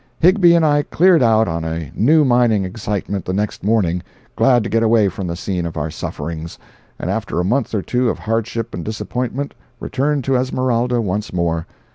Higbie 0.19 0.55
and 0.55 0.65
I 0.65 0.81
cleared 0.81 1.21
out 1.21 1.47
on 1.47 1.63
a 1.63 1.91
new 1.93 2.25
mining 2.25 2.65
excitement 2.65 3.23
the 3.23 3.33
next 3.33 3.63
morning, 3.63 4.01
glad 4.35 4.63
to 4.63 4.69
get 4.71 4.81
away 4.81 5.09
from 5.09 5.27
the 5.27 5.35
scene 5.35 5.63
of 5.63 5.77
our 5.77 5.91
sufferings, 5.91 6.57
and 6.97 7.11
after 7.11 7.39
a 7.39 7.45
month 7.45 7.75
or 7.75 7.83
two 7.83 8.09
of 8.09 8.17
hardship 8.17 8.73
and 8.73 8.83
disappointment, 8.83 9.53
returned 9.79 10.23
to 10.23 10.35
Esmeralda 10.37 10.99
once 11.01 11.31
more. 11.31 11.67